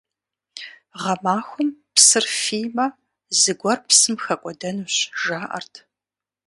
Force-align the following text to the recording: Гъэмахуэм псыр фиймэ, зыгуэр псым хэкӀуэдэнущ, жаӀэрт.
Гъэмахуэм 1.01 1.69
псыр 1.95 2.25
фиймэ, 2.39 2.85
зыгуэр 3.39 3.79
псым 3.87 4.15
хэкӀуэдэнущ, 4.23 4.95
жаӀэрт. 5.21 5.73